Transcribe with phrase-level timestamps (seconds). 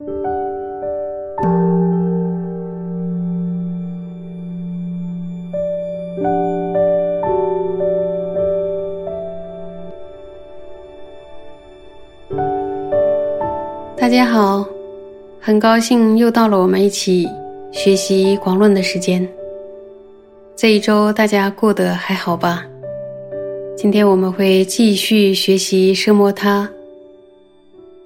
[0.00, 0.06] 大
[14.08, 14.66] 家好，
[15.38, 17.28] 很高兴又到了我们一起
[17.70, 19.28] 学习广论的时间。
[20.56, 22.64] 这一周大家过得还好吧？
[23.76, 26.66] 今天我们会继续学习奢摩他。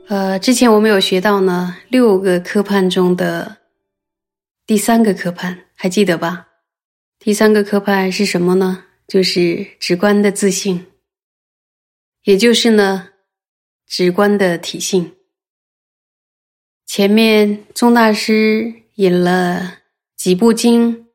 [0.06, 3.56] 呃，之前我们有学到呢六个科判中的
[4.66, 6.48] 第三个科判，还记得吧？
[7.18, 8.84] 第三个科判是什么呢？
[9.08, 10.86] 就是直观的自信，
[12.24, 13.08] 也就是呢
[13.86, 15.14] 直观的体性。
[16.84, 19.78] 前面宗大师引了
[20.16, 21.06] 几部经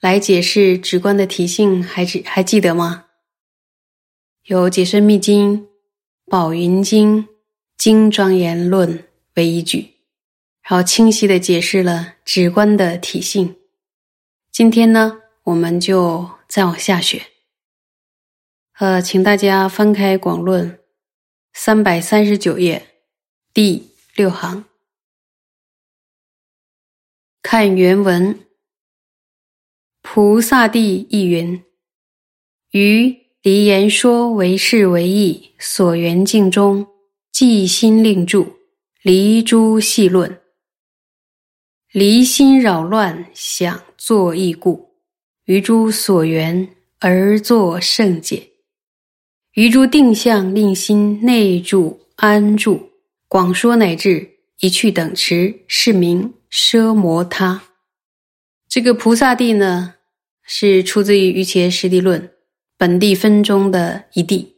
[0.00, 3.06] 来解释直观的体性，还记还记得吗？
[4.44, 5.60] 有《解深密经》
[6.26, 7.18] 《宝云经》
[7.80, 8.98] 《经庄严论》
[9.36, 9.94] 为依据，
[10.60, 13.56] 然后清晰的解释了直观的体性。
[14.52, 17.22] 今天呢，我们就再往下学。
[18.80, 20.72] 呃，请大家翻开《广论》
[21.54, 22.86] 三百三十九页
[23.54, 24.66] 第六行。
[27.40, 28.46] 看原文，
[30.02, 31.64] 菩萨地亦云：
[32.72, 36.86] 于离言说为是为义，所缘境中，
[37.32, 38.56] 即心令住，
[39.02, 40.40] 离诸细论，
[41.92, 44.94] 离心扰乱，想作意故，
[45.44, 48.50] 于诸所缘而作圣解，
[49.54, 52.90] 于诸定向令心内住安住，
[53.28, 54.28] 广说乃至
[54.60, 56.34] 一去等持，是名。
[56.52, 57.62] 奢摩他，
[58.68, 59.94] 这个菩萨地呢，
[60.42, 62.20] 是出自于《瑜伽师地论》
[62.76, 64.38] 本地分中的一地。《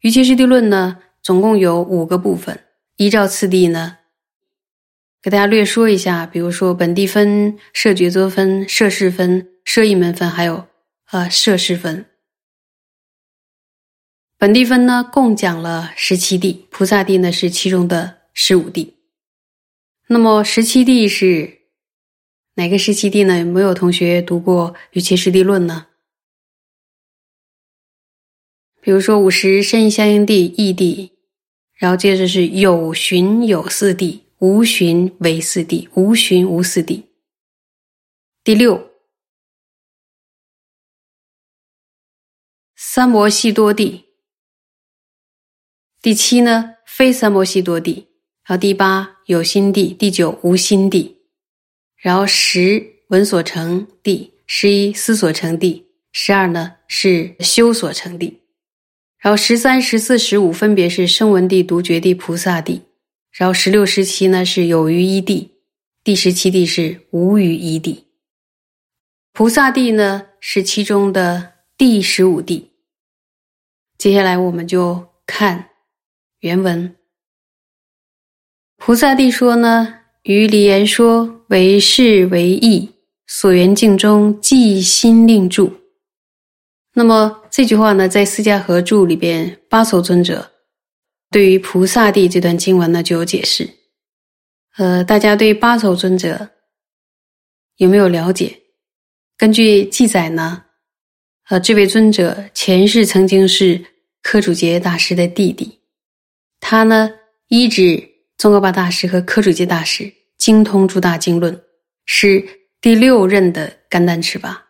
[0.00, 2.62] 瑜伽师地论》呢，总共有五个部分，
[2.98, 3.98] 依照次第呢，
[5.20, 6.24] 给大家略说一下。
[6.24, 10.68] 比如说，本地分、摄觉作分、摄事分、摄一门分，还有
[11.10, 12.06] 呃摄事分。
[14.38, 18.94] 本地分呢，共讲了十七地，菩萨地呢是其中的十五地。
[20.06, 21.62] 那么十七地是
[22.54, 23.40] 哪个十七地呢？
[23.40, 25.88] 有没有同学读过《与其实地论》呢？
[28.80, 31.15] 比如说五十身相应地异地，
[31.76, 37.04] 然后接着是有寻有四地，无寻为四地，无寻无四地。
[38.42, 38.90] 第六，
[42.74, 44.06] 三摩悉多地。
[46.00, 48.08] 第七呢，非三摩悉多地。
[48.44, 51.16] 然后第八有心地，第九无心地，
[51.96, 58.40] 然后十闻所成地，十一思所成地，十二呢是修所成地，
[59.26, 62.80] 然后十三、十四、十五分别是声闻地、独觉地、菩萨地，
[63.32, 65.50] 然后十六、十七呢是有余一地，
[66.04, 68.04] 第十七地是无余一地，
[69.32, 72.70] 菩萨地呢是其中的第十五地。
[73.98, 75.70] 接下来我们就看
[76.38, 76.94] 原文。
[78.76, 79.92] 菩萨地说呢，
[80.22, 82.88] 于离言说为是为义，
[83.26, 85.72] 所缘境中即心令住。
[86.98, 90.50] 那么这句话呢，在《释迦合注》里边，八首尊者
[91.30, 93.68] 对于菩萨地这段经文呢就有解释。
[94.78, 96.48] 呃，大家对八首尊者
[97.76, 98.58] 有没有了解？
[99.36, 100.64] 根据记载呢，
[101.50, 103.84] 呃，这位尊者前世曾经是
[104.22, 105.78] 科主杰大师的弟弟，
[106.60, 107.10] 他呢
[107.48, 108.16] 一直。
[108.38, 111.58] 宗喀巴大师和科主杰大师精通诸大经论，
[112.04, 112.46] 是
[112.82, 114.62] 第六任的甘丹赤巴。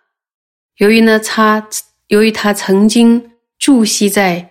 [0.76, 1.68] 由于呢，他
[2.08, 4.50] 由于他曾经住锡在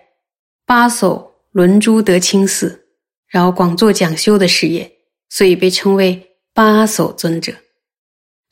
[0.64, 2.86] 巴首伦珠德清寺，
[3.28, 4.90] 然后广做讲修的事业，
[5.28, 7.52] 所以被称为巴首尊者。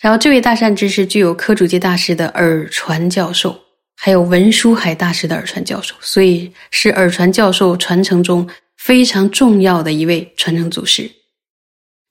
[0.01, 3.59] 然后这位大善知识具有科主杰大师的耳传教授，
[3.97, 8.49] 还有文殊海大师的耳传教授，所以是耳传教授传承中。
[8.77, 11.05] 非常重要的一位传承祖师，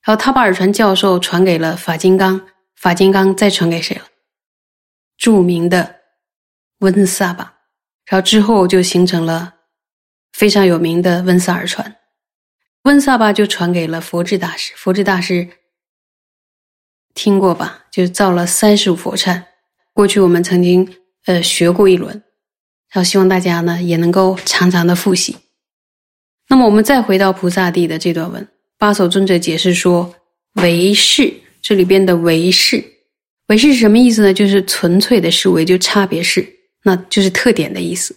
[0.02, 2.40] 然后他把耳传教授传给了法金刚，
[2.74, 4.02] 法金刚再传给谁了？
[5.18, 5.94] 著名的
[6.80, 7.54] 温萨巴，
[8.06, 9.54] 然后之后就形成了
[10.32, 11.96] 非常有名的温萨尔传，
[12.82, 15.48] 温萨巴就传给了佛智大师，佛智大师
[17.14, 17.84] 听过吧？
[17.90, 19.46] 就造了三十五佛刹，
[19.92, 22.12] 过去我们曾经呃学过一轮，
[22.92, 25.36] 然后希望大家呢也能够常常的复习。
[26.48, 28.46] 那么我们再回到菩萨地的这段文，
[28.76, 30.14] 八首尊者解释说
[30.60, 31.32] ：“唯是
[31.62, 32.84] 这里边的唯是，
[33.46, 34.34] 唯是是什么意思呢？
[34.34, 36.46] 就是纯粹的是唯，就差别是，
[36.84, 38.14] 那就是特点的意思。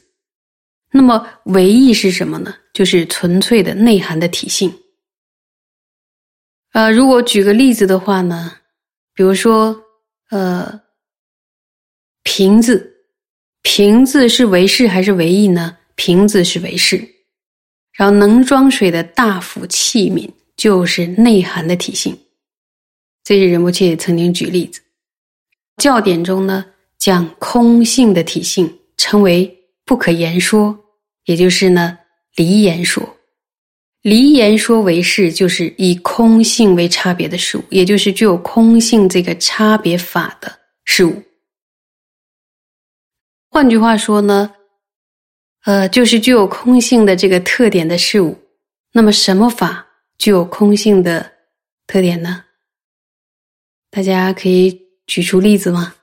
[0.92, 2.54] 那么唯意是什么呢？
[2.74, 4.72] 就是纯粹的内涵的体性。
[6.74, 8.58] 呃，如果举个例子的话呢，
[9.14, 9.76] 比如说，
[10.30, 10.80] 呃，
[12.24, 12.94] 瓶子，
[13.62, 15.78] 瓶子是唯是还是唯意呢？
[15.96, 16.98] 瓶子是唯是，
[17.94, 22.18] 然后能装水的大釜器皿就是内涵的体性。
[23.24, 24.80] 这是仁波切曾经举例子，
[25.78, 26.66] 教典中呢
[26.98, 29.54] 将空性的体性称为
[29.86, 30.78] 不可言说，
[31.26, 31.98] 也就是呢
[32.36, 33.08] 离言说。
[34.02, 41.22] 离言说为是，就是以空性为差别的事物，也就是具有空性这个差别法的事物。
[43.50, 44.54] 换句话说呢，
[45.66, 48.38] 呃，就是具有空性的这个特点的事物。
[48.94, 49.86] 那么，什么法
[50.18, 51.30] 具有空性的
[51.86, 52.46] 特点呢？
[53.90, 55.94] 大家可以举出例子吗？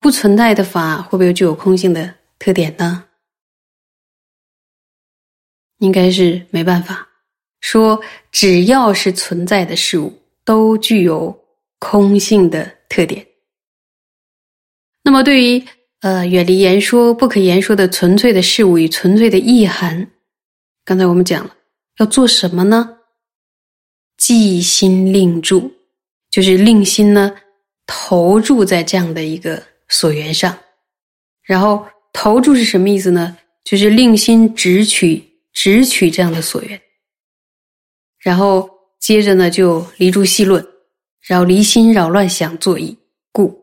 [0.00, 3.04] 不存在的法会不会具有空性的特点呢？
[5.78, 7.06] 应该是没办法
[7.60, 8.00] 说，
[8.30, 10.12] 只要是存在的事物，
[10.44, 11.38] 都具有
[11.78, 13.26] 空性的特点。
[15.02, 15.64] 那么，对于
[16.00, 20.10] 呃远离言说、不可言说的纯粹的事物与纯粹的意涵，
[20.84, 21.54] 刚才我们讲了，
[21.98, 22.98] 要做什么呢？
[24.16, 25.70] 即心令住，
[26.30, 27.36] 就是令心呢
[27.86, 30.58] 投注在这样的一个所缘上，
[31.42, 33.36] 然后投注是什么意思呢？
[33.64, 35.32] 就是令心直取。
[35.58, 36.78] 直取这样的所缘，
[38.18, 38.68] 然后
[39.00, 40.62] 接着呢就离诸细论，
[41.22, 42.94] 然后离心扰乱想作意，
[43.32, 43.58] 故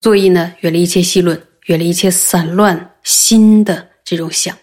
[0.00, 4.56] 作意呢远离一切细论，远离一切散乱心的这种想。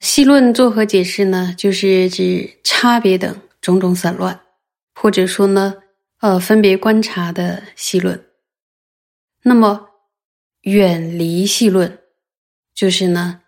[0.00, 1.54] 细论作何解释呢？
[1.58, 4.40] 就是指差别等种种散乱，
[4.94, 5.74] 或者说呢
[6.24, 8.24] 呃分别观察的细论。
[9.42, 9.90] 那么
[10.62, 11.98] 远离细论。
[12.74, 13.42] 就是呢，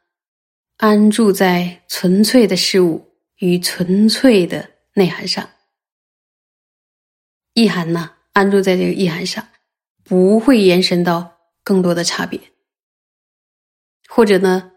[0.76, 5.50] 安住在纯粹的事物与纯粹的内涵上，
[7.54, 9.48] 意涵呢，安住在这个意涵上，
[10.04, 12.38] 不会延伸到更多的差别，
[14.08, 14.70] 或者呢，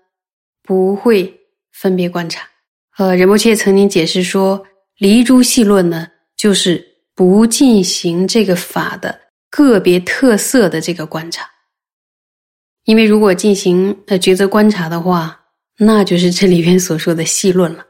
[0.64, 1.42] 不会
[1.72, 2.50] 分别观察。
[2.98, 4.66] 呃，仁波切曾经解释说，
[4.98, 6.89] 离诸细论呢，就是
[7.20, 9.20] 不进行这个法的
[9.50, 11.46] 个别特色的这个观察。
[12.86, 15.38] 因为如果进行呃抉择观察的话，
[15.78, 17.86] 那就是这里边所说的细论了。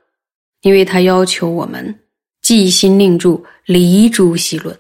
[0.62, 2.00] 因为他要求我们
[2.42, 4.76] 即心令住，离诸细论。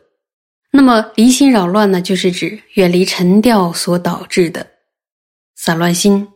[0.72, 4.66] 那么离心扰乱呢，就是指远离沉掉所导致的
[5.58, 6.28] 散乱心。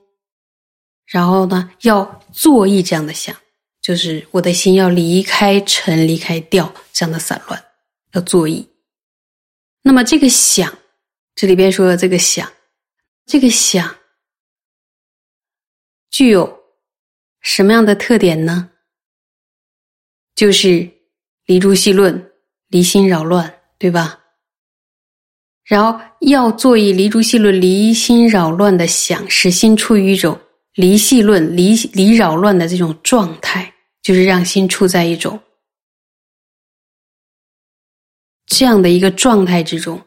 [1.08, 3.36] 然后呢，要坐意这样的想，
[3.82, 7.60] 就是我的心要离开沉、离开掉这样的散乱，
[8.14, 8.68] 要坐意。
[9.82, 10.74] 那么这个想，
[11.36, 12.52] 这里边说的这个想。
[13.26, 13.96] 这个想
[16.10, 16.62] 具有
[17.40, 18.70] 什么样的特点呢？
[20.36, 20.90] 就是
[21.46, 22.32] 离诸细论，
[22.68, 24.20] 离心扰乱，对吧？
[25.64, 30.38] 然后要做一离诸细论、离心扰乱的想，使心处于一种
[30.74, 35.40] 离戏论、离离扰乱的这种状态，就是让心处在一种
[38.54, 40.00] 这样的一个状态之中。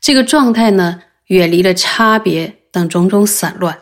[0.00, 2.52] 这个状态呢，远离了差别。
[2.72, 3.78] 等种种散乱，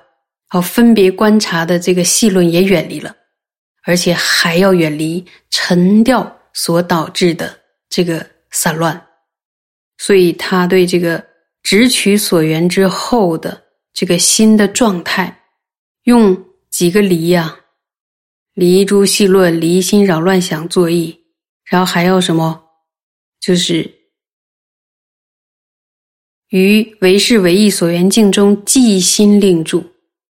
[0.49, 3.15] 好分别观察的这个细论也远离了，
[3.85, 7.57] 而且还要远离沉掉所导致的
[7.89, 9.01] 这个散乱，
[9.97, 11.25] 所以他对这个
[11.63, 13.63] 直取所缘之后的
[13.95, 15.41] 这个新的状态，
[16.03, 16.37] 用
[16.69, 17.57] 几个离呀，
[18.55, 21.17] 离诸细论，离心扰乱想作意，
[21.65, 22.61] 然后还要什么，
[23.41, 24.00] 就是。
[26.51, 29.85] 于唯是唯意所缘境中，即心令住，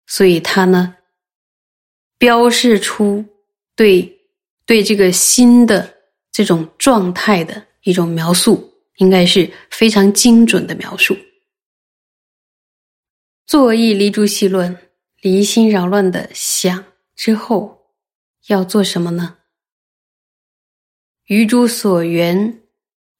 [0.06, 0.94] 所以他呢，
[2.18, 3.24] 标示出
[3.74, 4.20] 对
[4.66, 5.94] 对这个心的
[6.30, 11.16] 这种状态的一种描述，应该是非常精准的描述。
[13.46, 14.76] 作意离诸细论，
[15.22, 16.84] 离心扰乱的想
[17.16, 17.94] 之后，
[18.48, 19.38] 要做什么呢？
[21.24, 22.60] 于诸所缘，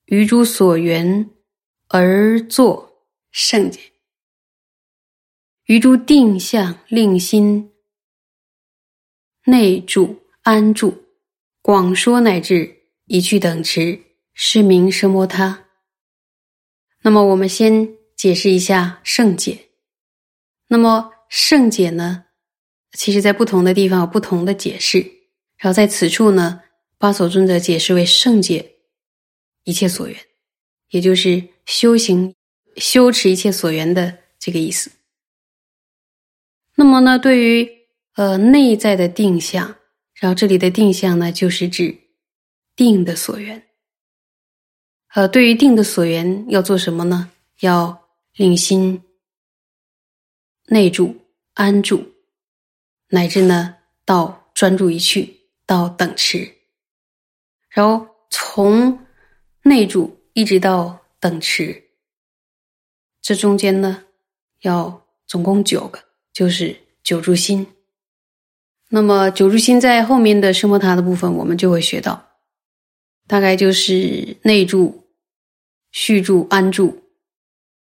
[0.05, 1.31] 于诸所缘
[1.89, 2.90] 而作。
[3.31, 3.79] 圣洁，
[5.67, 7.73] 于诸定向令心
[9.45, 11.05] 内住安住，
[11.63, 14.01] 广说乃至一去等持，
[14.35, 15.69] 是名奢摩他。
[17.03, 19.69] 那么我们先解释一下圣解。
[20.67, 22.25] 那么圣解呢，
[22.93, 24.99] 其实在不同的地方有不同的解释。
[25.57, 26.61] 然后在此处呢，
[26.99, 28.77] 巴所尊者解释为圣解
[29.65, 30.17] 一切所缘，
[30.89, 32.35] 也就是修行。
[32.81, 34.91] 修持一切所缘的这个意思。
[36.75, 37.71] 那么呢，对于
[38.17, 39.77] 呃内在的定向，
[40.15, 41.97] 然后这里的定向呢，就是指
[42.75, 43.63] 定的所缘。
[45.15, 47.31] 呃，对于定的所缘要做什么呢？
[47.61, 49.03] 要令心
[50.67, 51.15] 内住、
[51.55, 52.15] 安住，
[53.09, 56.51] 乃至呢到专注一去，到等持，
[57.69, 58.99] 然后从
[59.63, 61.90] 内住一直到等持，
[63.21, 64.05] 这中间呢
[64.63, 66.01] 要总共九个，
[66.33, 67.67] 就是九住心。
[68.89, 72.31] 那么九住心在后面的生摩他的部分，我们就会学到，
[73.27, 74.97] 大概就是内住。
[75.93, 77.03] 续住、安住，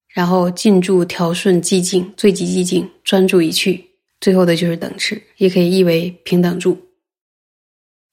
[0.09, 6.77] 然后静住、调顺、寂静、最极寂静、专注一去，最后的就是等持，也可以译为平等住。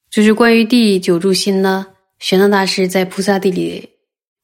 [0.09, 1.87] 就是关于第九住心呢，
[2.19, 3.89] 玄奘大师在《菩萨地》里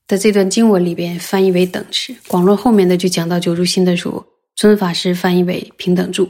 [0.08, 6.30] 的这段经文里边翻译为等持，广论后面的就讲到九住心的时候，尊法师翻译为平等住。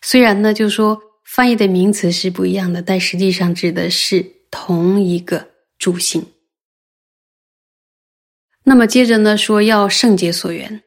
[0.00, 5.46] 虽然呢，就说翻译的名词是不一样的，但实际上指的是同一个
[5.78, 6.24] 住心。
[8.64, 10.82] 那么接着呢，说要圣洁所缘，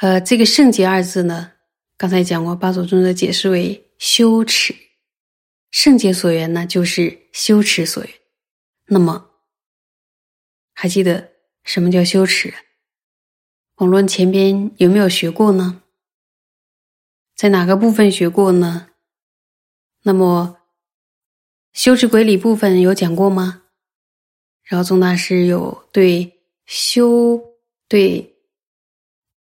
[0.00, 1.52] 呃，这个“圣洁”二字呢，
[1.96, 4.74] 刚才讲过，八祖宗的解释为羞耻。
[5.70, 8.12] 圣洁所缘呢，就是羞耻所缘。
[8.86, 9.24] 那么，
[10.74, 11.31] 还记得
[11.64, 12.54] 什么叫羞耻？
[13.76, 15.82] 网络前边有没有学过呢？
[17.34, 18.88] 在哪个部分学过呢？
[20.02, 20.58] 那么，
[21.72, 23.62] 羞耻鬼理部分有讲过吗？
[24.62, 26.38] 然后宗大师有对。
[26.64, 28.36] 修对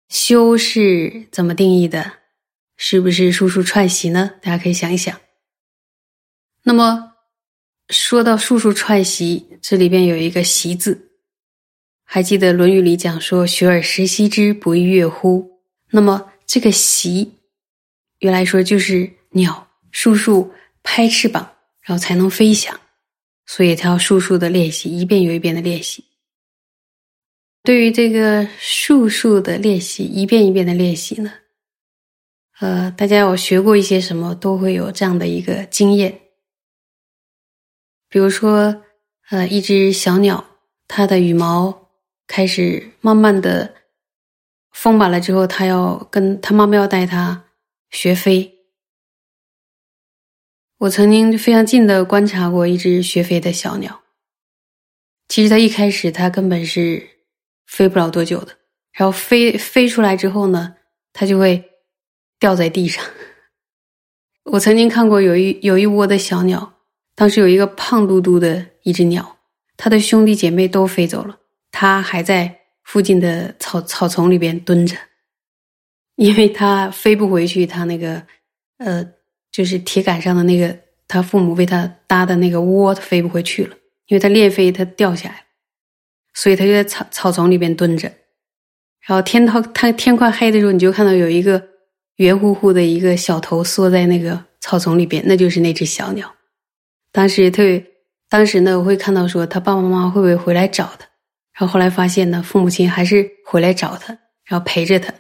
[0.09, 2.19] 修是怎么定义的？
[2.77, 4.39] 是不是数数串习呢？
[4.43, 5.19] 大家可以想一想。
[6.65, 7.15] 那么
[7.89, 11.08] 说到数数串习，这里边有一个“习”字，
[12.11, 15.61] 还记得《论语》里讲说“学而时习之，不亦说乎”？
[15.93, 17.31] 那么这个“习”
[18.21, 20.51] 原来说就是鸟数数
[20.83, 21.47] 拍翅膀，
[21.83, 22.81] 然后才能飞翔，
[23.45, 26.03] 所以它要数数的练习，一遍又一遍的练习。
[27.63, 31.31] 对于这个数数的练习，一遍一遍的练习呢，
[32.61, 36.19] 呃，大家有学过一些什么，都会有这样的一个经验。
[38.09, 38.83] 比如说，
[39.29, 40.43] 呃，一只小鸟，
[40.87, 41.88] 它的羽毛
[42.29, 43.75] 开始慢慢的
[44.71, 47.47] 丰满了之后，他要跟他妈妈要带他
[47.91, 48.55] 学飞。
[50.79, 54.03] 我曾经非常近的观察过一只学飞的小鸟，
[55.27, 57.19] 其实它一开始它根本是。
[57.71, 58.57] 飞不了多久的，
[58.93, 60.77] 然后飞飞出来之后呢，
[61.13, 61.63] 它就会
[62.41, 63.05] 掉在地上。
[64.45, 66.79] 我曾经看过有一有一窝的小鸟，
[67.15, 69.37] 当时有一个胖嘟嘟的一只鸟，
[69.77, 71.39] 它的兄弟姐妹都飞走了，
[71.71, 74.97] 它还在附近的草草丛里边蹲着，
[76.17, 78.23] 因为它飞不回去，它那个
[78.79, 79.05] 呃，
[79.51, 85.45] 就是铁杆上的那个他父母为它搭的那个窝，它飞不回去了，因为它练飞，它掉下来。
[86.35, 88.07] 所以他就在草草丛里边蹲着，
[89.05, 91.61] 然后天到他天快黑的时候，你就看到有一个
[92.17, 96.33] 圆乎乎的一个小头缩在那个草丛里边，那就是那只小鸟。
[97.11, 97.85] 当时特别，
[98.29, 101.08] 当时呢，我会看到说他爸爸妈妈会不会回来找他，
[101.59, 105.13] 然后后来发现呢，父母亲还是回来找他，然后陪着他，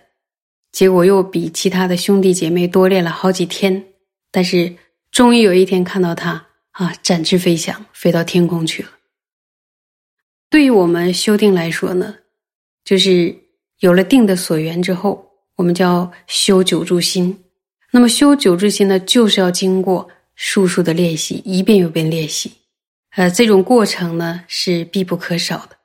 [0.70, 3.84] 结果又比其他的兄弟姐妹多练了好几天，
[4.30, 4.72] 但是
[5.10, 8.90] 终于有一天看到他啊，展翅飞翔，飞到天空去了。
[10.48, 12.14] 对于我们修定来说呢，
[12.84, 13.36] 就是
[13.80, 17.36] 有了定的所缘之后，我们叫修九住心。
[17.90, 22.52] 那么修九住心呢，就是要经过数数的练习，一遍又一遍练习。
[23.16, 25.77] 呃，这种过程呢是必不可少的。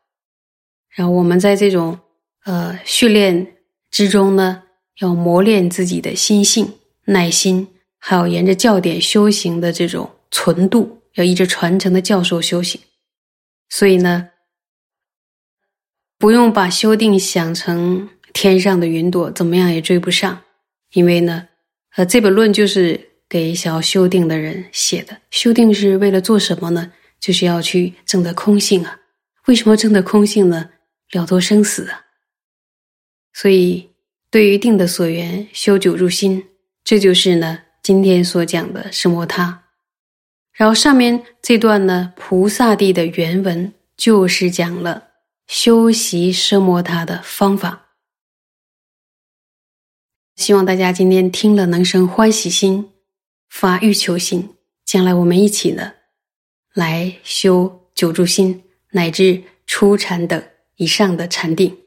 [0.96, 2.00] 然后我们在这种
[2.46, 3.56] 呃训练
[3.92, 4.64] 之中呢，
[5.02, 6.72] 要磨练自己的心性、
[7.06, 12.80] 耐心，还有沿着教典修行的这种纯度，要依着传承的教授修行。
[13.70, 14.30] 所以呢。
[16.20, 20.42] 不用把修定想成天上的云朵，怎么样也追不上。
[20.94, 21.50] 因为呢，
[21.98, 25.18] 呃，这本论就是给想要修定的人写的。
[25.32, 26.94] 修定是为了做什么呢？
[27.20, 28.98] 就是要去证得空性啊。
[29.48, 30.70] 为什么证得空性呢？
[31.14, 32.06] 了脱生死啊。
[33.34, 33.90] 所以，
[34.30, 36.48] 对于定的所缘，修九入心，
[36.84, 39.64] 这就是呢今天所讲的什摩他。
[40.52, 45.10] 然后上面这段呢，菩萨地的原文就是讲了。
[45.46, 47.90] 修习奢摩他的方法，
[50.38, 52.92] 希望大家今天听了能生欢喜心、
[53.50, 54.56] 发欲求心。
[54.86, 55.94] 将来我们一起呢，
[56.74, 60.42] 来修九住心，乃至初禅等
[60.76, 61.86] 以上的禅定，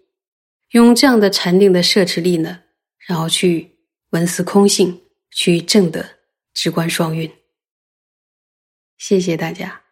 [0.70, 2.64] 用这样的禅定的摄持力呢，
[2.98, 3.78] 然后去
[4.10, 6.18] 闻思空性，去证得
[6.52, 7.30] 直观双运。
[8.96, 9.85] 谢谢大家。